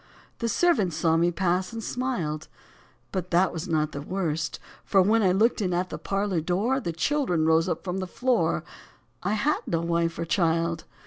The 0.39 0.49
servants 0.49 0.95
saw 0.95 1.15
me 1.15 1.29
pass 1.29 1.71
and 1.71 1.83
smiled. 1.83 2.47
But 3.11 3.29
that 3.29 3.53
was 3.53 3.67
not 3.67 3.91
the 3.91 4.01
worst, 4.01 4.59
for 4.83 4.99
when 4.99 5.21
I 5.21 5.31
looked 5.31 5.61
in 5.61 5.75
at 5.75 5.91
the 5.91 5.99
parlour 5.99 6.41
door 6.41 6.79
The 6.79 6.91
children 6.91 7.45
rose 7.45 7.69
up 7.69 7.83
from 7.83 7.97
the 7.99 8.07
floor: 8.07 8.63
I 9.21 9.33
had 9.33 9.59
no 9.67 9.81
wife 9.81 10.17
or 10.17 10.25
child. 10.25 10.85